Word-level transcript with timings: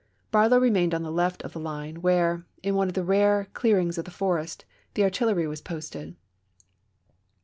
Barlow 0.31 0.57
remained 0.57 0.95
on 0.95 1.03
the 1.03 1.11
left 1.11 1.43
of 1.43 1.53
the 1.53 1.59
line, 1.59 1.97
where, 2.01 2.43
in 2.63 2.73
one 2.73 2.87
of 2.87 2.95
the 2.95 3.03
rare 3.03 3.49
clear 3.53 3.77
ings 3.77 3.99
of 3.99 4.05
the 4.05 4.09
forest, 4.09 4.65
the 4.95 5.03
artillery 5.03 5.45
was 5.45 5.61
posted. 5.61 6.15